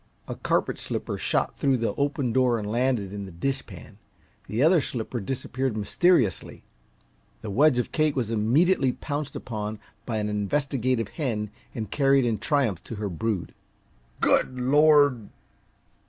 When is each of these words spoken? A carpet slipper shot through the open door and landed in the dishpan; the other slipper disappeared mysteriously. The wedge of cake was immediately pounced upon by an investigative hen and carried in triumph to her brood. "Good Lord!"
A 0.27 0.33
carpet 0.33 0.79
slipper 0.79 1.15
shot 1.19 1.59
through 1.59 1.77
the 1.77 1.93
open 1.93 2.33
door 2.33 2.57
and 2.57 2.67
landed 2.71 3.13
in 3.13 3.25
the 3.27 3.31
dishpan; 3.31 3.99
the 4.47 4.63
other 4.63 4.81
slipper 4.81 5.19
disappeared 5.19 5.77
mysteriously. 5.77 6.63
The 7.43 7.51
wedge 7.51 7.77
of 7.77 7.91
cake 7.91 8.15
was 8.15 8.31
immediately 8.31 8.93
pounced 8.93 9.35
upon 9.35 9.77
by 10.07 10.17
an 10.17 10.27
investigative 10.27 11.09
hen 11.09 11.51
and 11.75 11.91
carried 11.91 12.25
in 12.25 12.39
triumph 12.39 12.83
to 12.85 12.95
her 12.95 13.09
brood. 13.09 13.53
"Good 14.21 14.59
Lord!" 14.59 15.29